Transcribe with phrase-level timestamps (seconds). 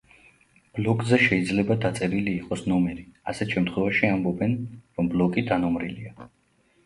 [0.77, 4.55] ბლოკზე შეიძლება დაწერილი იყოს ნომერი, ასეთ შემთხვევაში ამბობენ,
[5.01, 6.27] რომ ბლოკი დანომრილია.